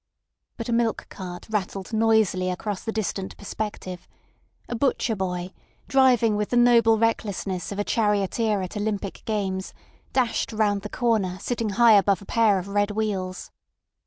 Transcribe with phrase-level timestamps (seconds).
[0.57, 4.07] But a milk cart rattled noisily across the distant perspective;
[4.67, 5.51] a butcher boy,
[5.87, 9.75] driving with the noble recklessness of a charioteer at Olympic Games,
[10.11, 13.51] dashed round the corner sitting high above a pair of red wheels.